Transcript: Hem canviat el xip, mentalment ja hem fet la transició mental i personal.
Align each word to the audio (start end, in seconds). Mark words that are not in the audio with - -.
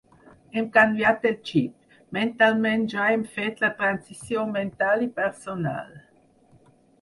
Hem 0.59 0.67
canviat 0.75 1.27
el 1.31 1.35
xip, 1.49 1.99
mentalment 2.17 2.87
ja 2.95 3.05
hem 3.17 3.27
fet 3.37 3.61
la 3.65 3.71
transició 3.83 4.47
mental 4.57 5.05
i 5.09 5.11
personal. 5.21 5.95